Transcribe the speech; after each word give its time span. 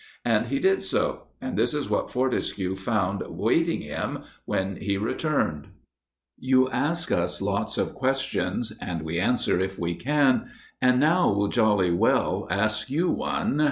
And 0.25 0.47
he 0.47 0.57
did 0.57 0.81
so, 0.81 1.27
and 1.39 1.55
this 1.55 1.75
is 1.75 1.87
what 1.87 2.09
Fortescue 2.09 2.75
found 2.75 3.21
awaiting 3.21 3.81
him 3.83 4.23
when 4.45 4.77
he 4.77 4.97
returned: 4.97 5.67
"You 6.39 6.67
ask 6.71 7.11
us 7.11 7.39
lots 7.39 7.77
of 7.77 7.93
questions 7.93 8.73
And 8.81 9.03
we 9.03 9.19
answer 9.19 9.59
if 9.59 9.77
we 9.77 9.93
can, 9.93 10.49
And 10.81 10.99
now 10.99 11.31
we'll 11.31 11.49
jolly 11.49 11.91
well 11.91 12.47
ask 12.49 12.89
you 12.89 13.11
one. 13.11 13.59